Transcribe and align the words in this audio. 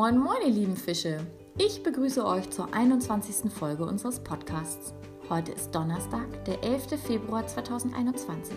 Moin, 0.00 0.16
moin, 0.16 0.38
ihr 0.46 0.52
lieben 0.54 0.76
Fische. 0.76 1.18
Ich 1.58 1.82
begrüße 1.82 2.24
euch 2.24 2.48
zur 2.48 2.72
21. 2.72 3.52
Folge 3.52 3.84
unseres 3.84 4.18
Podcasts. 4.20 4.94
Heute 5.28 5.52
ist 5.52 5.74
Donnerstag, 5.74 6.42
der 6.46 6.64
11. 6.64 6.98
Februar 6.98 7.46
2021. 7.46 8.56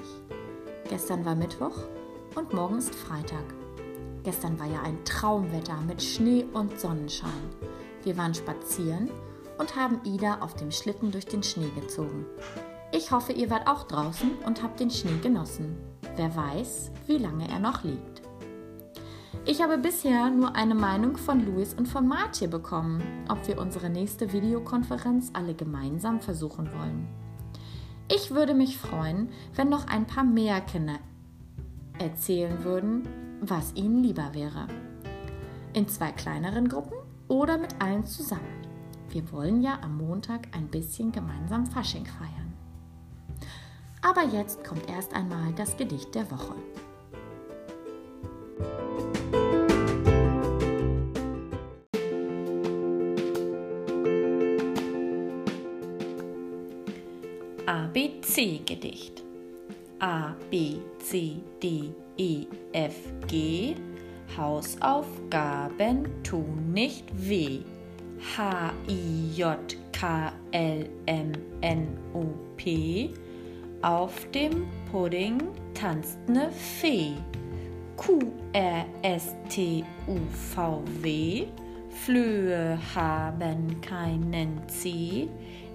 Gestern 0.87 1.25
war 1.25 1.35
Mittwoch 1.35 1.75
und 2.35 2.53
morgen 2.53 2.77
ist 2.77 2.95
Freitag. 2.95 3.43
Gestern 4.23 4.57
war 4.57 4.67
ja 4.67 4.83
ein 4.83 5.03
Traumwetter 5.03 5.75
mit 5.85 6.01
Schnee 6.01 6.45
und 6.53 6.79
Sonnenschein. 6.79 7.49
Wir 8.05 8.15
waren 8.15 8.33
spazieren 8.33 9.11
und 9.57 9.75
haben 9.75 9.99
Ida 10.05 10.37
auf 10.39 10.53
dem 10.53 10.71
Schlitten 10.71 11.11
durch 11.11 11.25
den 11.25 11.43
Schnee 11.43 11.71
gezogen. 11.75 12.25
Ich 12.93 13.11
hoffe, 13.11 13.33
ihr 13.33 13.49
wart 13.49 13.67
auch 13.67 13.83
draußen 13.83 14.31
und 14.45 14.63
habt 14.63 14.79
den 14.79 14.91
Schnee 14.91 15.19
genossen. 15.21 15.75
Wer 16.15 16.33
weiß, 16.33 16.91
wie 17.07 17.17
lange 17.17 17.49
er 17.49 17.59
noch 17.59 17.83
liegt. 17.83 18.12
Ich 19.45 19.61
habe 19.61 19.77
bisher 19.77 20.29
nur 20.29 20.55
eine 20.55 20.75
Meinung 20.75 21.17
von 21.17 21.45
Luis 21.45 21.73
und 21.73 21.87
von 21.87 22.07
Martje 22.07 22.47
bekommen, 22.47 23.03
ob 23.27 23.45
wir 23.47 23.59
unsere 23.59 23.89
nächste 23.89 24.31
Videokonferenz 24.31 25.31
alle 25.33 25.53
gemeinsam 25.53 26.21
versuchen 26.21 26.69
wollen. 26.73 27.07
Ich 28.09 28.31
würde 28.31 28.53
mich 28.53 28.77
freuen, 28.77 29.29
wenn 29.55 29.69
noch 29.69 29.87
ein 29.87 30.05
paar 30.05 30.23
mehr 30.23 30.61
Kinder 30.61 30.99
erzählen 31.99 32.63
würden, 32.63 33.07
was 33.41 33.75
ihnen 33.75 34.01
lieber 34.01 34.33
wäre. 34.33 34.67
In 35.73 35.87
zwei 35.87 36.11
kleineren 36.11 36.69
Gruppen 36.69 36.97
oder 37.27 37.57
mit 37.57 37.81
allen 37.81 38.05
zusammen. 38.05 38.63
Wir 39.09 39.31
wollen 39.31 39.61
ja 39.61 39.79
am 39.81 39.97
Montag 39.97 40.47
ein 40.55 40.67
bisschen 40.67 41.11
gemeinsam 41.11 41.65
Fasching 41.65 42.05
feiern. 42.05 42.53
Aber 44.01 44.23
jetzt 44.23 44.63
kommt 44.63 44.89
erst 44.89 45.13
einmal 45.13 45.53
das 45.53 45.77
Gedicht 45.77 46.13
der 46.15 46.29
Woche. 46.31 46.55
ABC-Gedicht. 57.73 59.23
A, 59.99 60.35
B, 60.51 60.77
C, 60.99 61.41
D, 61.59 61.91
E, 62.17 62.45
F, 62.71 62.95
G. 63.25 63.75
Hausaufgaben 64.37 66.05
tun 66.21 66.71
nicht 66.71 67.05
weh. 67.17 67.61
H, 68.37 68.71
I, 68.87 69.31
J, 69.35 69.57
K, 69.91 70.31
L, 70.51 70.87
M, 71.07 71.31
N, 71.61 71.97
O, 72.13 72.25
P. 72.57 73.09
Auf 73.81 74.23
dem 74.29 74.67
Pudding 74.91 75.41
tanzt 75.73 76.19
ne 76.29 76.51
Fee. 76.51 77.15
Q, 77.97 78.19
R, 78.53 78.85
S, 79.01 79.35
T, 79.49 79.83
U, 80.05 80.17
V, 80.53 80.83
W. 81.01 81.47
Flöhe 82.05 82.77
haben 82.93 83.81
keinen 83.81 84.61
C. 84.67 85.27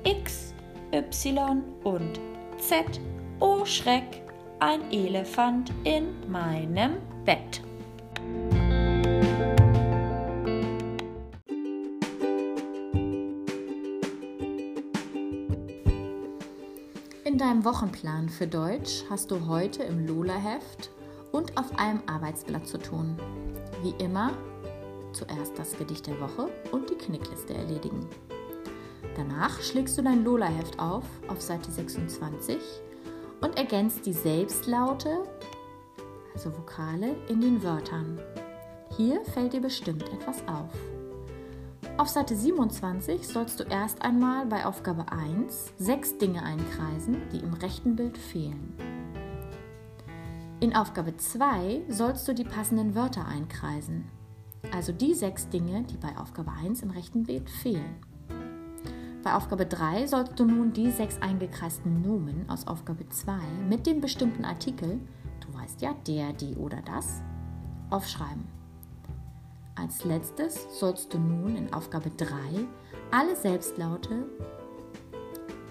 X, 0.05 0.55
Y 0.93 1.63
und 1.85 2.19
Z. 2.57 3.01
Oh 3.41 3.65
Schreck, 3.67 4.23
ein 4.59 4.91
Elefant 4.91 5.71
in 5.85 6.09
meinem 6.31 6.97
Bett. 7.27 7.61
In 17.25 17.37
deinem 17.37 17.65
Wochenplan 17.67 18.31
für 18.31 18.47
Deutsch 18.47 19.05
hast 19.11 19.31
du 19.31 19.47
heute 19.47 19.83
im 19.83 20.07
Lola-Heft 20.07 20.91
und 21.33 21.57
auf 21.59 21.79
einem 21.79 22.03
Arbeitsblatt 22.07 22.67
zu 22.67 22.79
tun. 22.79 23.15
Wie 23.83 23.95
immer, 24.03 24.33
zuerst 25.13 25.59
das 25.59 25.77
Gedicht 25.77 26.07
der 26.07 26.19
Woche 26.19 26.49
und 26.73 26.89
die 26.89 26.97
Knickliste 26.97 27.53
erledigen. 27.53 28.09
Danach 29.17 29.61
schlägst 29.63 29.99
du 29.99 30.03
dein 30.03 30.25
Lola-Heft 30.25 30.79
auf, 30.79 31.05
auf 31.29 31.41
Seite 31.41 31.71
26 31.71 32.59
und 33.41 33.57
ergänzt 33.57 34.07
die 34.07 34.13
Selbstlaute, 34.13 35.25
also 36.35 36.57
Vokale, 36.57 37.17
in 37.29 37.41
den 37.41 37.63
Wörtern. 37.63 38.19
Hier 38.97 39.25
fällt 39.27 39.53
dir 39.53 39.61
bestimmt 39.61 40.05
etwas 40.13 40.43
auf. 40.47 40.73
Auf 41.97 42.09
Seite 42.09 42.37
27 42.37 43.27
sollst 43.27 43.59
du 43.59 43.65
erst 43.65 44.03
einmal 44.03 44.47
bei 44.47 44.65
Aufgabe 44.65 45.11
1 45.11 45.73
sechs 45.79 46.17
Dinge 46.17 46.43
einkreisen, 46.45 47.23
die 47.33 47.39
im 47.39 47.55
rechten 47.55 47.97
Bild 47.97 48.17
fehlen. 48.17 48.75
In 50.61 50.75
Aufgabe 50.75 51.17
2 51.17 51.83
sollst 51.89 52.27
du 52.27 52.35
die 52.35 52.45
passenden 52.45 52.95
Wörter 52.95 53.27
einkreisen, 53.27 54.05
also 54.73 54.93
die 54.93 55.15
sechs 55.15 55.49
Dinge, 55.49 55.83
die 55.85 55.97
bei 55.97 56.17
Aufgabe 56.17 56.53
1 56.53 56.83
im 56.83 56.91
rechten 56.91 57.25
Bild 57.25 57.49
fehlen. 57.49 57.97
Bei 59.29 59.35
Aufgabe 59.35 59.67
3 59.67 60.07
sollst 60.07 60.41
du 60.41 60.47
nun 60.47 60.73
die 60.73 60.91
sechs 60.91 61.21
eingekreisten 61.21 62.01
Nomen 62.01 62.49
aus 62.49 62.67
Aufgabe 62.67 63.07
2 63.07 63.37
mit 63.69 63.87
dem 63.87 64.01
bestimmten 64.01 64.47
Artikel, 64.47 65.01
du 65.41 65.53
weißt 65.53 65.83
ja, 65.83 65.93
der, 66.07 66.33
die 66.33 66.57
oder 66.57 66.81
das, 66.81 67.21
aufschreiben. 67.91 68.47
Als 69.75 70.07
letztes 70.07 70.81
sollst 70.81 71.13
du 71.13 71.19
nun 71.19 71.57
in 71.57 71.75
Aufgabe 71.75 72.09
3 72.09 72.27
alle 73.11 73.37
Selbstlaute 73.37 74.25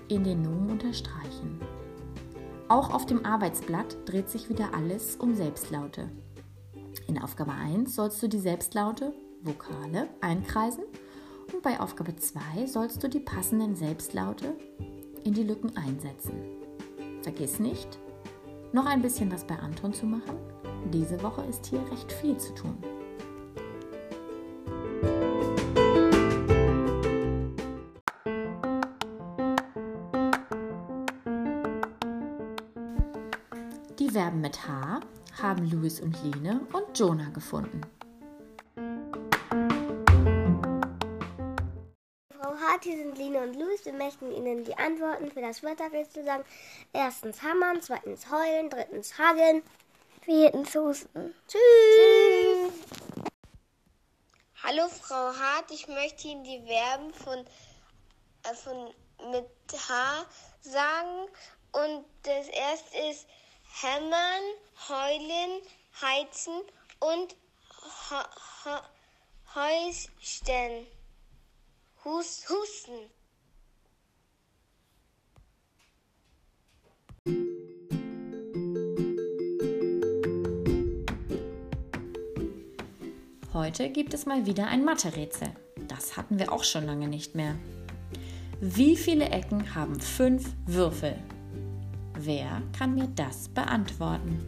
in 0.08 0.24
den 0.24 0.44
Nomen 0.44 0.70
unterstreichen. 0.70 1.60
Auch 2.68 2.94
auf 2.94 3.08
dem 3.08 3.26
Arbeitsblatt 3.26 3.98
dreht 4.06 4.30
sich 4.30 4.50
wieder 4.50 4.76
alles 4.76 5.16
um 5.16 5.34
Selbstlaute. 5.34 6.12
In 7.08 7.20
Aufgabe 7.20 7.54
1 7.54 7.96
sollst 7.96 8.22
du 8.22 8.30
die 8.30 8.38
Selbstlaute, 8.38 9.16
Vokale, 9.42 10.10
einkreisen 10.22 10.84
und 11.54 11.62
bei 11.64 11.80
Aufgabe 11.80 12.16
2 12.16 12.68
sollst 12.68 13.04
du 13.04 13.10
die 13.10 13.20
passenden 13.20 13.76
Selbstlaute 13.76 14.56
in 15.24 15.34
die 15.34 15.44
Lücken 15.44 15.76
einsetzen. 15.78 16.34
Vergiss 17.22 17.60
nicht, 17.60 18.00
noch 18.74 18.86
ein 18.86 19.02
bisschen 19.02 19.32
was 19.32 19.46
bei 19.46 19.58
Anton 19.58 19.94
zu 19.94 20.06
machen. 20.06 20.38
Diese 20.94 21.22
Woche 21.24 21.44
ist 21.44 21.66
hier 21.66 21.82
recht 21.92 22.12
viel 22.12 22.38
zu 22.38 22.54
tun. 22.54 22.78
Die 34.00 34.10
Verben 34.10 34.42
mit 34.42 34.68
H 34.68 35.02
haben 35.42 35.70
Louis 35.70 36.00
und 36.00 36.18
Lene 36.24 36.62
und 36.74 36.98
Jonah 36.98 37.30
gefunden. 37.30 37.82
Hier 42.84 42.98
sind 42.98 43.18
Lina 43.18 43.40
und 43.40 43.56
Luis. 43.56 43.86
Wir 43.86 43.94
möchten 43.94 44.32
Ihnen 44.32 44.64
die 44.64 44.78
Antworten 44.78 45.32
für 45.32 45.42
das 45.42 45.64
Wörterrätsel 45.64 46.24
sagen. 46.24 46.46
Erstens 46.94 47.42
hammern, 47.42 47.82
zweitens 47.82 48.30
heulen, 48.30 48.70
drittens 48.70 49.18
hageln, 49.18 49.64
viertens 50.22 50.76
husten. 50.76 51.34
Tschüss. 51.48 52.74
Hallo 54.64 54.88
Frau 54.90 55.34
Hart, 55.34 55.72
ich 55.72 55.88
möchte 55.88 56.28
Ihnen 56.28 56.44
die 56.44 56.62
Verben 56.68 57.14
von, 57.14 57.40
äh, 57.40 58.54
von 58.54 58.94
mit 59.32 59.48
H 59.90 60.26
sagen. 60.62 61.30
Und 61.72 62.06
das 62.24 62.48
erste 62.48 62.98
ist 63.10 63.28
hämmern, 63.82 64.44
heulen, 64.88 65.62
heizen 66.00 66.62
und 67.00 67.36
ha, 68.10 68.30
ha, 68.66 68.90
Häuschen. 69.56 70.97
Hus, 72.10 72.46
husten. 72.48 72.94
Heute 83.54 83.90
gibt 83.90 84.14
es 84.14 84.26
mal 84.26 84.46
wieder 84.46 84.68
ein 84.68 84.86
Mathe-Rätsel. 84.86 85.50
Das 85.90 86.16
hatten 86.16 86.40
wir 86.40 86.54
auch 86.54 86.64
schon 86.64 86.86
lange 86.86 87.10
nicht 87.10 87.36
mehr. 87.36 87.56
Wie 88.62 88.96
viele 88.96 89.26
Ecken 89.26 89.76
haben 89.76 90.00
fünf 90.00 90.54
Würfel? 90.66 91.22
Wer 92.18 92.62
kann 92.78 92.96
mir 92.96 93.08
das 93.08 93.50
beantworten? 93.50 94.46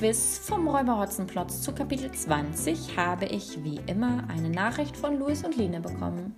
Quiz 0.00 0.40
vom 0.46 0.66
Räuber 0.66 0.98
Hotzenplotz 0.98 1.60
zu 1.60 1.74
Kapitel 1.74 2.10
20 2.10 2.96
habe 2.96 3.26
ich 3.26 3.62
wie 3.62 3.78
immer 3.86 4.24
eine 4.34 4.48
Nachricht 4.48 4.96
von 4.96 5.18
Louis 5.18 5.44
und 5.44 5.58
Lene 5.58 5.78
bekommen. 5.78 6.34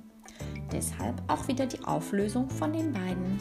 Deshalb 0.73 1.23
auch 1.29 1.47
wieder 1.47 1.67
die 1.67 1.79
Auflösung 1.85 2.50
von 2.50 2.73
den 2.73 2.93
beiden. 2.93 3.38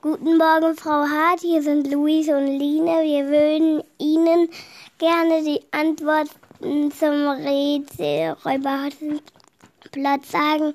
Guten 0.00 0.38
Morgen, 0.38 0.74
Frau 0.74 1.04
Hart. 1.04 1.40
Hier 1.40 1.62
sind 1.62 1.92
Luis 1.92 2.28
und 2.28 2.46
Line. 2.46 3.02
Wir 3.02 3.28
würden 3.28 3.82
Ihnen 3.98 4.48
gerne 4.96 5.44
die 5.44 5.60
Antworten 5.72 6.90
zum 6.90 7.28
Rätsel 7.28 8.34
Räuber 8.46 8.88
Wochenplatz 8.88 10.30
sagen. 10.30 10.72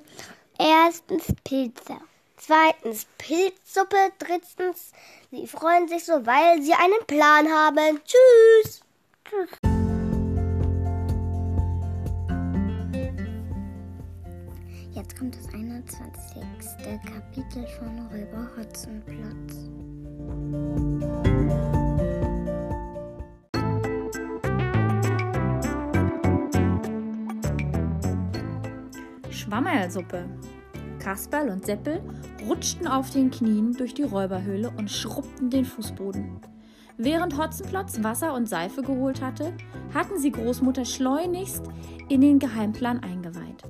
Erstens 0.60 1.34
Pizza. 1.44 1.98
Zweitens 2.46 3.08
Pilzsuppe. 3.18 4.12
Drittens, 4.20 4.92
sie 5.32 5.48
freuen 5.48 5.88
sich 5.88 6.04
so, 6.04 6.26
weil 6.26 6.62
sie 6.62 6.74
einen 6.74 7.06
Plan 7.08 7.48
haben. 7.50 8.02
Tschüss. 8.04 8.82
Tschüss. 9.24 9.50
Jetzt 14.92 15.18
kommt 15.18 15.38
das 15.38 15.54
21. 15.54 16.44
Kapitel 16.84 17.66
von 17.80 18.08
Räuber 18.12 18.50
Hotzenplotz. 18.58 19.70
Schwammerlsuppe. 29.30 30.26
Kasperl 31.04 31.50
und 31.50 31.66
Seppel 31.66 32.02
rutschten 32.48 32.88
auf 32.88 33.10
den 33.10 33.30
Knien 33.30 33.74
durch 33.74 33.94
die 33.94 34.04
Räuberhöhle 34.04 34.72
und 34.78 34.90
schrubbten 34.90 35.50
den 35.50 35.66
Fußboden. 35.66 36.40
Während 36.98 37.38
Hotzenplotz 37.38 38.02
Wasser 38.04 38.34
und 38.34 38.48
Seife 38.48 38.82
geholt 38.82 39.22
hatte, 39.22 39.54
hatten 39.94 40.18
sie 40.20 40.32
Großmutter 40.32 40.86
schleunigst 40.86 41.64
in 42.08 42.22
den 42.22 42.40
Geheimplan 42.40 43.00
eingeweiht. 43.04 43.64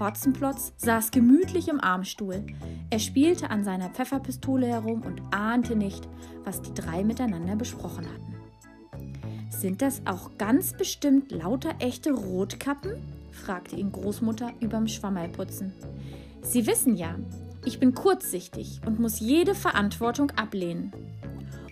Hotzenplotz 0.00 0.72
saß 0.78 1.10
gemütlich 1.10 1.68
im 1.68 1.80
Armstuhl. 1.80 2.46
Er 2.90 2.98
spielte 2.98 3.50
an 3.50 3.64
seiner 3.64 3.90
Pfefferpistole 3.90 4.66
herum 4.66 5.02
und 5.02 5.22
ahnte 5.30 5.76
nicht, 5.76 6.08
was 6.44 6.62
die 6.62 6.72
drei 6.72 7.04
miteinander 7.04 7.56
besprochen 7.56 8.06
hatten. 8.06 8.32
Sind 9.50 9.82
das 9.82 10.02
auch 10.06 10.30
ganz 10.38 10.72
bestimmt 10.72 11.30
lauter 11.30 11.74
echte 11.78 12.12
Rotkappen? 12.12 12.94
fragte 13.30 13.76
ihn 13.76 13.92
Großmutter 13.92 14.52
überm 14.60 14.88
Schwammerlputzen. 14.88 15.72
Sie 16.42 16.66
wissen 16.66 16.96
ja, 16.96 17.14
ich 17.64 17.78
bin 17.78 17.94
kurzsichtig 17.94 18.80
und 18.84 18.98
muss 18.98 19.20
jede 19.20 19.54
Verantwortung 19.54 20.32
ablehnen. 20.32 20.92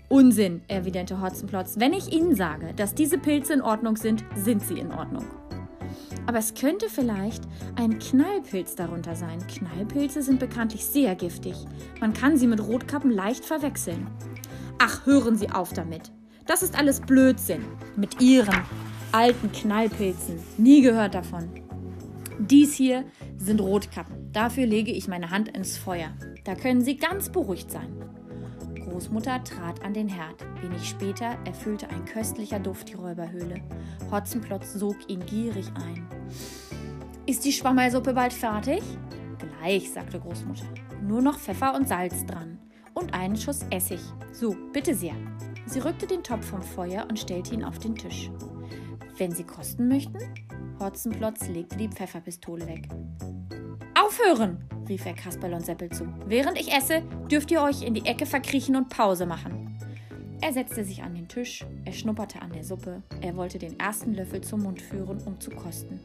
Unsinn, 0.08 0.62
erwiderte 0.69 1.20
Hotzenplotz. 1.20 1.75
Wenn 1.78 1.93
ich 1.93 2.12
Ihnen 2.12 2.34
sage, 2.34 2.72
dass 2.75 2.94
diese 2.94 3.19
Pilze 3.19 3.52
in 3.52 3.62
Ordnung 3.62 3.96
sind, 3.96 4.25
sind 4.37 4.62
sie 4.62 4.78
in 4.78 4.93
Ordnung. 4.93 5.25
Aber 6.26 6.38
es 6.38 6.55
könnte 6.55 6.88
vielleicht 6.88 7.44
ein 7.76 7.99
Knallpilz 7.99 8.76
darunter 8.76 9.17
sein. 9.17 9.38
Knallpilze 9.46 10.22
sind 10.22 10.38
bekanntlich 10.38 10.84
sehr 10.84 11.14
giftig. 11.14 11.55
Man 12.00 12.12
kann 12.12 12.37
sie 12.37 12.46
mit 12.46 12.61
Rotkappen 12.61 13.11
leicht 13.11 13.44
verwechseln. 13.44 14.08
Ach, 14.78 15.05
hören 15.06 15.37
Sie 15.37 15.50
auf 15.50 15.73
damit. 15.73 16.11
Das 16.46 16.62
ist 16.62 16.78
alles 16.78 17.00
Blödsinn. 17.00 17.64
Mit 17.96 18.20
Ihren 18.20 18.62
alten 19.12 19.50
Knallpilzen. 19.52 20.38
Nie 20.56 20.82
gehört 20.82 21.14
davon. 21.14 21.49
Dies 22.48 22.75
hier 22.75 23.04
sind 23.37 23.60
Rotkappen. 23.60 24.32
Dafür 24.32 24.64
lege 24.64 24.92
ich 24.92 25.08
meine 25.08 25.31
Hand 25.31 25.48
ins 25.48 25.76
Feuer. 25.76 26.10
Da 26.44 26.54
können 26.54 26.81
Sie 26.81 26.96
ganz 26.96 27.28
beruhigt 27.28 27.70
sein. 27.70 28.02
Großmutter 28.76 29.44
trat 29.44 29.84
an 29.84 29.92
den 29.92 30.08
Herd. 30.08 30.42
Wenig 30.62 30.88
später 30.88 31.37
erfüllte 31.44 31.90
ein 31.90 32.06
köstlicher 32.06 32.58
Duft 32.58 32.88
die 32.88 32.94
Räuberhöhle. 32.94 33.60
Hotzenplotz 34.10 34.72
sog 34.72 34.96
ihn 35.08 35.25
gierig 35.26 35.66
ein. 35.75 36.06
Ist 37.26 37.44
die 37.44 37.52
Schwammersuppe 37.52 38.14
bald 38.14 38.32
fertig? 38.32 38.82
Gleich, 39.38 39.92
sagte 39.92 40.19
Großmutter. 40.19 40.64
Nur 41.06 41.20
noch 41.20 41.38
Pfeffer 41.38 41.75
und 41.75 41.88
Salz 41.88 42.25
dran. 42.25 42.58
Und 42.94 43.12
einen 43.12 43.37
Schuss 43.37 43.66
Essig. 43.70 44.00
So, 44.32 44.56
bitte 44.72 44.94
sehr. 44.94 45.14
Sie 45.66 45.81
rückte 45.81 46.06
den 46.06 46.22
Topf 46.22 46.46
vom 46.46 46.62
Feuer 46.62 47.06
und 47.08 47.19
stellte 47.19 47.54
ihn 47.54 47.64
auf 47.64 47.78
den 47.78 47.94
Tisch. 47.94 48.31
Wenn 49.19 49.31
Sie 49.31 49.44
kosten 49.44 49.88
möchten? 49.88 50.19
Hotzenplotz 50.80 51.46
legte 51.48 51.76
die 51.76 51.88
Pfefferpistole 51.88 52.66
weg. 52.66 52.88
Aufhören! 53.94 54.64
rief 54.88 55.06
er 55.06 55.14
Kasperl 55.14 55.54
und 55.54 55.64
Seppel 55.64 55.90
zu. 55.90 56.06
Während 56.26 56.58
ich 56.58 56.72
esse, 56.72 57.02
dürft 57.30 57.50
ihr 57.50 57.62
euch 57.62 57.82
in 57.82 57.94
die 57.94 58.06
Ecke 58.06 58.26
verkriechen 58.26 58.74
und 58.74 58.88
Pause 58.88 59.26
machen. 59.26 59.78
Er 60.40 60.52
setzte 60.52 60.84
sich 60.84 61.02
an 61.02 61.14
den 61.14 61.28
Tisch, 61.28 61.64
er 61.84 61.92
schnupperte 61.92 62.40
an 62.40 62.52
der 62.52 62.64
Suppe, 62.64 63.02
er 63.20 63.36
wollte 63.36 63.58
den 63.58 63.78
ersten 63.78 64.14
Löffel 64.14 64.40
zum 64.40 64.62
Mund 64.62 64.80
führen, 64.80 65.22
um 65.26 65.38
zu 65.38 65.50
kosten. 65.50 66.00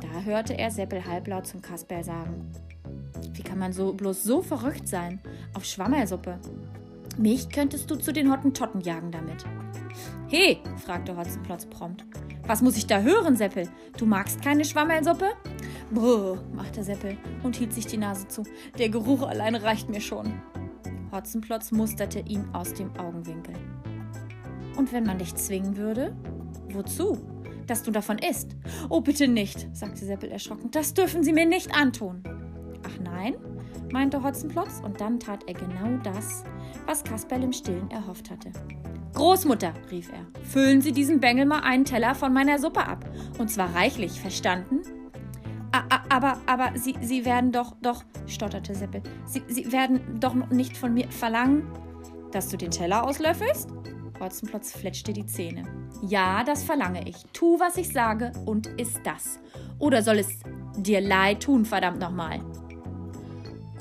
Da 0.00 0.22
hörte 0.22 0.58
er 0.58 0.70
Seppel 0.70 1.04
halblaut 1.04 1.46
zum 1.46 1.62
Kasperl 1.62 2.02
sagen: 2.02 2.50
Wie 3.32 3.42
kann 3.42 3.58
man 3.58 3.72
so 3.72 3.92
bloß 3.92 4.24
so 4.24 4.42
verrückt 4.42 4.88
sein? 4.88 5.20
Auf 5.54 5.64
Schwammersuppe. 5.64 6.40
Mich 7.16 7.48
könntest 7.48 7.90
du 7.90 7.96
zu 7.96 8.12
den 8.12 8.30
Hottentotten 8.30 8.80
jagen 8.80 9.12
damit. 9.12 9.44
He, 10.28 10.58
fragte 10.84 11.16
Hotzenplotz 11.16 11.66
prompt. 11.66 12.04
Was 12.46 12.60
muss 12.60 12.76
ich 12.76 12.86
da 12.86 13.00
hören, 13.00 13.36
Seppel? 13.36 13.68
Du 13.96 14.04
magst 14.04 14.42
keine 14.42 14.64
Schwammerlsuppe? 14.64 15.30
Brr, 15.90 16.38
machte 16.52 16.84
Seppel 16.84 17.16
und 17.42 17.56
hielt 17.56 17.72
sich 17.72 17.86
die 17.86 17.96
Nase 17.96 18.28
zu. 18.28 18.42
Der 18.78 18.90
Geruch 18.90 19.22
allein 19.22 19.54
reicht 19.54 19.88
mir 19.88 20.00
schon. 20.00 20.42
Hotzenplotz 21.10 21.72
musterte 21.72 22.20
ihn 22.20 22.44
aus 22.52 22.74
dem 22.74 22.94
Augenwinkel. 22.96 23.54
Und 24.76 24.92
wenn 24.92 25.04
man 25.04 25.18
dich 25.18 25.34
zwingen 25.36 25.76
würde? 25.76 26.14
Wozu? 26.70 27.18
Dass 27.66 27.82
du 27.82 27.90
davon 27.90 28.18
isst? 28.18 28.56
Oh, 28.90 29.00
bitte 29.00 29.26
nicht, 29.26 29.74
sagte 29.74 30.04
Seppel 30.04 30.30
erschrocken. 30.30 30.70
Das 30.70 30.92
dürfen 30.92 31.22
Sie 31.22 31.32
mir 31.32 31.46
nicht 31.46 31.74
antun. 31.74 32.22
Ach 32.86 33.00
nein, 33.02 33.36
meinte 33.90 34.22
Hotzenplotz, 34.22 34.82
und 34.84 35.00
dann 35.00 35.18
tat 35.18 35.44
er 35.46 35.54
genau 35.54 35.96
das, 36.02 36.44
was 36.84 37.04
Kasperl 37.04 37.42
im 37.42 37.52
Stillen 37.52 37.90
erhofft 37.90 38.30
hatte. 38.30 38.50
Großmutter, 39.14 39.72
rief 39.90 40.10
er, 40.12 40.26
füllen 40.44 40.80
Sie 40.80 40.92
diesem 40.92 41.20
Bengel 41.20 41.46
mal 41.46 41.60
einen 41.60 41.84
Teller 41.84 42.14
von 42.14 42.32
meiner 42.32 42.58
Suppe 42.58 42.84
ab. 42.84 43.04
Und 43.38 43.50
zwar 43.50 43.74
reichlich, 43.74 44.20
verstanden? 44.20 44.80
aber, 46.08 46.38
aber, 46.46 46.70
Sie, 46.76 46.94
Sie 47.00 47.24
werden 47.24 47.50
doch, 47.50 47.74
doch, 47.82 48.04
stotterte 48.26 48.74
Seppel, 48.74 49.02
Sie, 49.24 49.42
Sie 49.48 49.72
werden 49.72 50.20
doch 50.20 50.34
nicht 50.34 50.76
von 50.76 50.94
mir 50.94 51.10
verlangen, 51.10 51.66
dass 52.30 52.48
du 52.48 52.56
den 52.56 52.70
Teller 52.70 53.04
auslöffelst? 53.04 53.68
Hotzenplotz 54.20 54.72
fletschte 54.72 55.12
die 55.12 55.26
Zähne. 55.26 55.64
Ja, 56.02 56.44
das 56.44 56.62
verlange 56.62 57.08
ich. 57.08 57.16
Tu, 57.32 57.58
was 57.58 57.76
ich 57.76 57.88
sage 57.88 58.32
und 58.46 58.68
iss 58.80 59.00
das. 59.02 59.40
Oder 59.78 60.02
soll 60.02 60.18
es 60.18 60.28
dir 60.76 61.00
leid 61.00 61.42
tun, 61.42 61.64
verdammt 61.64 61.98
nochmal? 61.98 62.40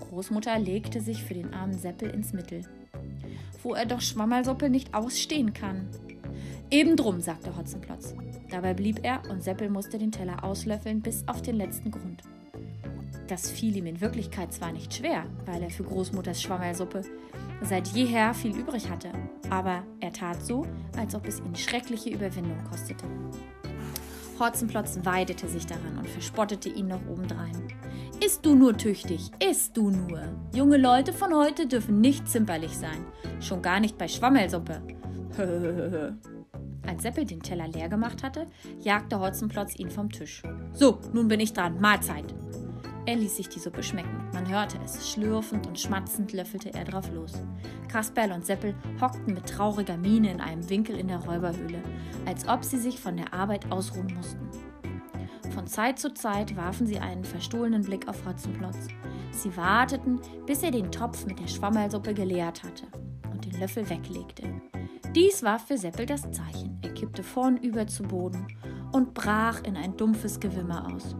Großmutter 0.09 0.57
legte 0.59 1.01
sich 1.01 1.23
für 1.23 1.35
den 1.35 1.53
armen 1.53 1.77
Seppel 1.77 2.09
ins 2.09 2.33
Mittel 2.33 2.61
wo 3.63 3.73
er 3.73 3.85
doch 3.85 4.01
Schwammerlsuppe 4.01 4.69
nicht 4.69 4.93
ausstehen 4.93 5.53
kann. 5.53 5.87
Eben 6.69 6.95
drum, 6.95 7.21
sagte 7.21 7.55
Hotzenplotz. 7.55 8.15
Dabei 8.49 8.73
blieb 8.73 8.99
er 9.03 9.21
und 9.29 9.43
Seppel 9.43 9.69
musste 9.69 9.97
den 9.97 10.11
Teller 10.11 10.43
auslöffeln 10.43 11.01
bis 11.01 11.27
auf 11.27 11.41
den 11.41 11.55
letzten 11.55 11.91
Grund. 11.91 12.23
Das 13.27 13.49
fiel 13.49 13.77
ihm 13.77 13.85
in 13.85 14.01
Wirklichkeit 14.01 14.53
zwar 14.53 14.71
nicht 14.71 14.93
schwer, 14.93 15.25
weil 15.45 15.63
er 15.63 15.69
für 15.69 15.83
Großmutters 15.83 16.41
Schwammerlsuppe 16.41 17.03
seit 17.61 17.87
jeher 17.89 18.33
viel 18.33 18.55
übrig 18.55 18.89
hatte, 18.89 19.11
aber 19.49 19.83
er 20.01 20.11
tat 20.11 20.45
so, 20.45 20.65
als 20.97 21.15
ob 21.15 21.27
es 21.27 21.39
ihn 21.39 21.55
schreckliche 21.55 22.09
Überwindung 22.09 22.61
kostete. 22.69 23.05
Hotzenplotz 24.39 24.99
weidete 25.03 25.47
sich 25.47 25.65
daran 25.65 25.97
und 25.97 26.09
verspottete 26.09 26.69
ihn 26.69 26.87
noch 26.87 27.05
obendrein. 27.07 27.55
Isst 28.25 28.45
du 28.45 28.55
nur 28.55 28.77
tüchtig, 28.77 29.31
isst 29.39 29.75
du 29.75 29.89
nur. 29.89 30.21
Junge 30.55 30.77
Leute 30.77 31.11
von 31.11 31.33
heute 31.33 31.67
dürfen 31.67 31.99
nicht 31.99 32.29
zimperlich 32.29 32.77
sein, 32.77 33.05
schon 33.41 33.61
gar 33.61 33.81
nicht 33.81 33.97
bei 33.97 34.07
Schwammelsuppe. 34.07 34.81
Als 36.87 37.03
Seppel 37.03 37.25
den 37.25 37.41
Teller 37.41 37.67
leer 37.67 37.89
gemacht 37.89 38.23
hatte, 38.23 38.47
jagte 38.79 39.19
Hotzenplotz 39.19 39.77
ihn 39.77 39.89
vom 39.89 40.09
Tisch. 40.09 40.41
So, 40.71 40.99
nun 41.11 41.27
bin 41.27 41.41
ich 41.41 41.51
dran, 41.51 41.81
Mahlzeit. 41.81 42.33
Er 43.05 43.17
ließ 43.17 43.35
sich 43.35 43.49
die 43.49 43.59
Suppe 43.59 43.83
schmecken. 43.83 44.29
Man 44.31 44.47
hörte 44.47 44.77
es. 44.85 45.11
Schlürfend 45.11 45.67
und 45.67 45.77
schmatzend 45.77 46.31
löffelte 46.31 46.73
er 46.73 46.85
drauf 46.85 47.11
los. 47.13 47.33
Kasperl 47.89 48.31
und 48.31 48.45
Seppel 48.45 48.73
hockten 49.01 49.33
mit 49.33 49.49
trauriger 49.49 49.97
Miene 49.97 50.31
in 50.31 50.39
einem 50.39 50.69
Winkel 50.69 50.97
in 50.97 51.09
der 51.09 51.19
Räuberhöhle, 51.19 51.83
als 52.25 52.47
ob 52.47 52.63
sie 52.63 52.77
sich 52.77 53.01
von 53.01 53.17
der 53.17 53.33
Arbeit 53.33 53.69
ausruhen 53.69 54.13
mussten. 54.15 54.42
Von 55.53 55.67
Zeit 55.67 55.99
zu 55.99 56.13
Zeit 56.13 56.55
warfen 56.55 56.87
sie 56.87 56.97
einen 56.97 57.23
verstohlenen 57.23 57.83
Blick 57.83 58.07
auf 58.07 58.25
Hotzenplotz. 58.25 58.87
Sie 59.31 59.55
warteten, 59.55 60.19
bis 60.47 60.63
er 60.63 60.71
den 60.71 60.91
Topf 60.91 61.25
mit 61.25 61.39
der 61.39 61.47
Schwammerlsuppe 61.47 62.13
geleert 62.15 62.63
hatte 62.63 62.85
und 63.31 63.45
den 63.45 63.59
Löffel 63.59 63.87
weglegte. 63.87 64.43
Dies 65.15 65.43
war 65.43 65.59
für 65.59 65.77
Seppel 65.77 66.07
das 66.07 66.23
Zeichen. 66.31 66.79
Er 66.81 66.89
kippte 66.93 67.21
vornüber 67.21 67.85
zu 67.85 68.01
Boden 68.01 68.47
und 68.91 69.13
brach 69.13 69.63
in 69.63 69.77
ein 69.77 69.95
dumpfes 69.95 70.39
Gewimmer 70.39 70.91
aus. 70.91 71.15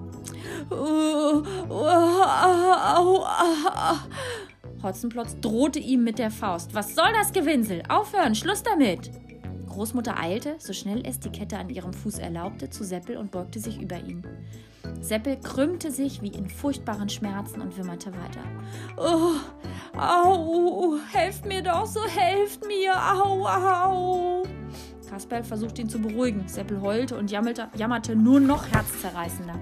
Hotzenplotz 4.81 5.39
drohte 5.41 5.79
ihm 5.79 6.03
mit 6.03 6.17
der 6.17 6.31
Faust. 6.31 6.73
Was 6.73 6.95
soll 6.95 7.11
das 7.13 7.33
Gewinsel? 7.33 7.83
Aufhören, 7.87 8.33
Schluss 8.33 8.63
damit! 8.63 9.11
Großmutter 9.73 10.19
eilte, 10.19 10.55
so 10.59 10.71
schnell 10.71 11.01
es 11.05 11.19
die 11.19 11.31
Kette 11.31 11.57
an 11.57 11.69
ihrem 11.69 11.93
Fuß 11.93 12.19
erlaubte, 12.19 12.69
zu 12.69 12.83
Seppel 12.83 13.17
und 13.17 13.31
beugte 13.31 13.59
sich 13.59 13.81
über 13.81 13.99
ihn. 13.99 14.23
Seppel 15.01 15.37
krümmte 15.39 15.91
sich 15.91 16.21
wie 16.21 16.27
in 16.27 16.47
furchtbaren 16.47 17.09
Schmerzen 17.09 17.59
und 17.59 17.75
wimmerte 17.75 18.11
weiter. 18.13 18.43
Oh, 18.97 19.33
au, 19.97 20.97
helft 21.11 21.45
mir 21.45 21.63
doch, 21.63 21.87
so 21.87 22.05
helft 22.05 22.67
mir, 22.67 22.93
au, 22.95 23.47
au. 23.47 24.43
Kasperl 25.09 25.43
versuchte 25.43 25.81
ihn 25.81 25.89
zu 25.89 25.99
beruhigen. 25.99 26.47
Seppel 26.47 26.81
heulte 26.81 27.17
und 27.17 27.29
jammerte, 27.29 27.67
jammerte 27.75 28.15
nur 28.15 28.39
noch 28.39 28.71
herzzerreißender. 28.71 29.59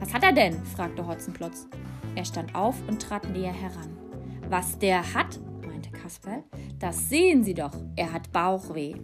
Was 0.00 0.14
hat 0.14 0.22
er 0.22 0.32
denn? 0.32 0.62
fragte 0.64 1.06
Hotzenplotz. 1.06 1.66
Er 2.14 2.24
stand 2.24 2.54
auf 2.54 2.76
und 2.88 3.00
trat 3.00 3.28
näher 3.30 3.52
heran. 3.52 3.96
Was 4.48 4.78
der 4.78 5.14
hat, 5.14 5.38
Kasperl, 6.12 6.42
das 6.78 7.08
sehen 7.08 7.42
Sie 7.42 7.54
doch. 7.54 7.72
Er 7.96 8.12
hat 8.12 8.30
Bauchweh. 8.32 8.94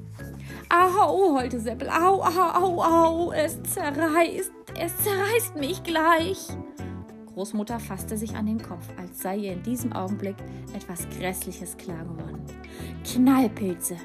Au, 0.69 1.37
heulte 1.37 1.59
Seppel. 1.59 1.89
Au, 1.89 2.23
au, 2.23 2.51
au, 2.53 2.83
au. 2.83 3.33
Es 3.33 3.63
zerreißt. 3.63 4.53
Es 4.79 4.97
zerreißt 4.99 5.57
mich 5.57 5.83
gleich. 5.83 6.49
Großmutter 7.27 7.81
fasste 7.81 8.19
sich 8.19 8.35
an 8.35 8.47
den 8.47 8.61
Kopf, 8.61 8.87
als 8.99 9.23
sei 9.23 9.37
ihr 9.37 9.53
in 9.55 9.63
diesem 9.63 9.93
Augenblick 9.93 10.37
etwas 10.75 11.09
Grässliches 11.19 11.77
klar 11.79 12.05
geworden. 12.05 12.45
Knallpilze. 13.05 13.97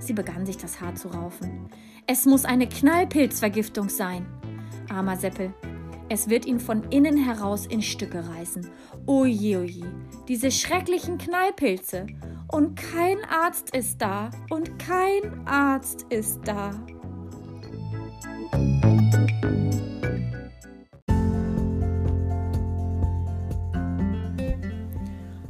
Sie 0.00 0.12
begann 0.12 0.44
sich 0.44 0.58
das 0.58 0.80
Haar 0.80 0.94
zu 0.94 1.08
raufen. 1.08 1.70
Es 2.06 2.26
muss 2.26 2.44
eine 2.44 2.68
Knallpilzvergiftung 2.68 3.88
sein. 3.88 4.26
Armer 4.90 5.16
Seppel, 5.16 5.54
es 6.12 6.28
wird 6.28 6.44
ihn 6.44 6.60
von 6.60 6.82
innen 6.90 7.16
heraus 7.16 7.64
in 7.64 7.80
Stücke 7.80 8.22
reißen. 8.28 8.68
Oje, 9.06 9.60
oje, 9.60 9.86
diese 10.28 10.50
schrecklichen 10.50 11.16
Knallpilze. 11.16 12.06
Und 12.48 12.76
kein 12.76 13.16
Arzt 13.24 13.74
ist 13.74 14.02
da. 14.02 14.30
Und 14.50 14.78
kein 14.78 15.46
Arzt 15.46 16.04
ist 16.10 16.40
da. 16.44 16.72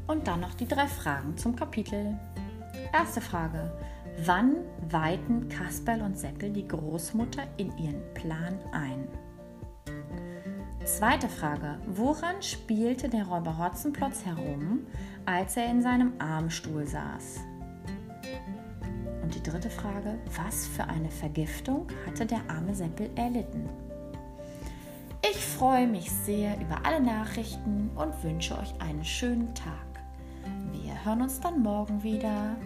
Und 0.06 0.28
dann 0.28 0.40
noch 0.42 0.54
die 0.54 0.68
drei 0.68 0.86
Fragen 0.86 1.36
zum 1.36 1.56
Kapitel. 1.56 2.16
Erste 2.92 3.20
Frage. 3.20 3.72
Wann 4.24 4.58
weihten 4.90 5.48
Kasperl 5.48 6.02
und 6.02 6.16
Seppel 6.16 6.50
die 6.50 6.68
Großmutter 6.68 7.48
in 7.56 7.76
ihren 7.78 8.14
Plan 8.14 8.60
ein? 8.70 9.08
Zweite 10.84 11.28
Frage. 11.28 11.78
Woran 11.86 12.42
spielte 12.42 13.08
der 13.08 13.26
Räuber 13.26 13.56
Hotzenplotz 13.56 14.24
herum, 14.24 14.80
als 15.26 15.56
er 15.56 15.70
in 15.70 15.80
seinem 15.80 16.14
Armstuhl 16.18 16.86
saß? 16.86 17.40
Und 19.22 19.32
die 19.32 19.42
dritte 19.42 19.70
Frage. 19.70 20.18
Was 20.42 20.66
für 20.66 20.84
eine 20.84 21.10
Vergiftung 21.10 21.86
hatte 22.04 22.26
der 22.26 22.40
arme 22.48 22.74
Seppel 22.74 23.10
erlitten? 23.14 23.68
Ich 25.22 25.38
freue 25.38 25.86
mich 25.86 26.10
sehr 26.10 26.60
über 26.60 26.84
alle 26.84 27.00
Nachrichten 27.00 27.90
und 27.94 28.24
wünsche 28.24 28.58
euch 28.58 28.74
einen 28.80 29.04
schönen 29.04 29.54
Tag. 29.54 29.86
Wir 30.72 31.04
hören 31.04 31.22
uns 31.22 31.38
dann 31.38 31.62
morgen 31.62 32.02
wieder. 32.02 32.56